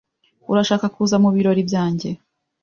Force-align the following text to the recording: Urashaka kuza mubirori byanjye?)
Urashaka 0.51 0.85
kuza 0.95 1.15
mubirori 1.23 1.61
byanjye?) 1.69 2.09